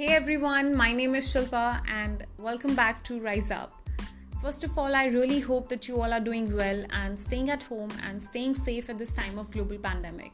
[0.00, 3.70] Hey everyone, my name is Shilpa and welcome back to Rise Up.
[4.40, 7.64] First of all, I really hope that you all are doing well and staying at
[7.64, 10.32] home and staying safe at this time of global pandemic.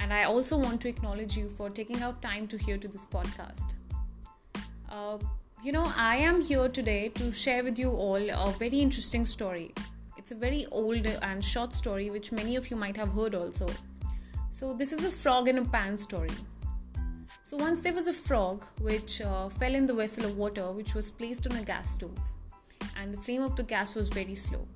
[0.00, 3.06] And I also want to acknowledge you for taking out time to hear to this
[3.06, 3.74] podcast.
[4.90, 5.18] Uh,
[5.62, 9.72] you know, I am here today to share with you all a very interesting story.
[10.16, 13.68] It's a very old and short story which many of you might have heard also.
[14.50, 16.30] So, this is a frog in a pan story.
[17.52, 20.94] So, once there was a frog which uh, fell in the vessel of water which
[20.94, 22.18] was placed on a gas stove,
[22.96, 24.66] and the flame of the gas was very slow.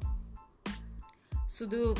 [1.48, 1.98] So, the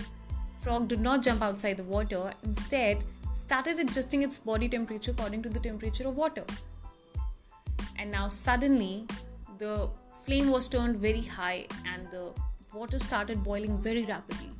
[0.59, 5.49] frog did not jump outside the water, instead, started adjusting its body temperature according to
[5.49, 6.45] the temperature of water.
[7.99, 9.07] And now, suddenly,
[9.57, 9.89] the
[10.27, 12.35] flame was turned very high and the
[12.75, 14.51] water started boiling very rapidly.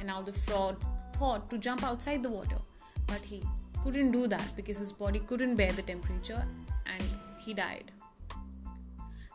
[0.00, 2.58] And now, the frog thought to jump outside the water,
[3.06, 3.44] but he
[3.82, 6.44] couldn't do that because his body couldn't bear the temperature
[6.86, 7.04] and
[7.38, 7.90] he died.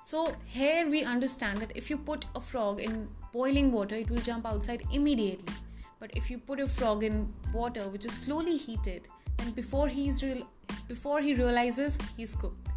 [0.02, 4.22] So, here we understand that if you put a frog in boiling water, it will
[4.22, 5.54] jump outside immediately.
[6.00, 10.24] But if you put a frog in water which is slowly heated, then before he's
[10.24, 10.48] real,
[10.88, 12.70] before he realizes he's cooked.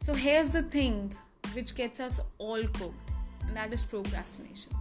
[0.00, 1.12] So here's the thing
[1.52, 3.10] which gets us all cooked,
[3.46, 4.72] and that is procrastination.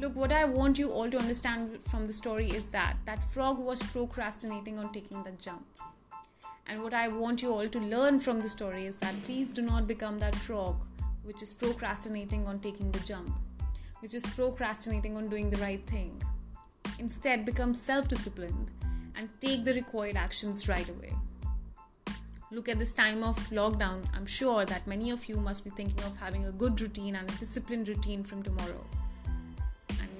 [0.00, 3.58] Look, what I want you all to understand from the story is that that frog
[3.60, 5.64] was procrastinating on taking the jump.
[6.66, 9.62] And what I want you all to learn from the story is that please do
[9.62, 10.76] not become that frog
[11.22, 13.38] which is procrastinating on taking the jump,
[14.00, 16.20] which is procrastinating on doing the right thing.
[16.98, 18.72] Instead, become self disciplined
[19.16, 21.14] and take the required actions right away.
[22.50, 26.02] Look at this time of lockdown, I'm sure that many of you must be thinking
[26.04, 28.84] of having a good routine and a disciplined routine from tomorrow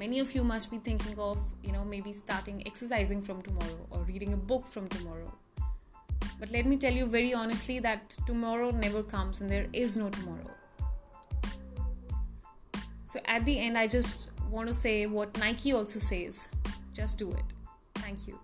[0.05, 4.00] many of you must be thinking of you know maybe starting exercising from tomorrow or
[4.12, 5.30] reading a book from tomorrow.
[6.38, 10.11] But let me tell you very honestly that tomorrow never comes and there is no
[10.11, 10.51] tomorrow.
[13.06, 16.48] So at the end i just want to say what nike also says.
[16.92, 17.48] Just do it.
[17.95, 18.39] Thank you